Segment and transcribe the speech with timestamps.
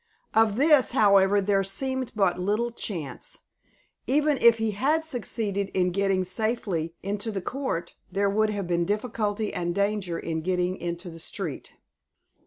[0.33, 3.41] Of this, however, there seemed but little chance.
[4.07, 8.83] Even if he had succeeded in getting safely into the court, there would have been
[8.83, 11.75] difficulty and danger in getting into the street.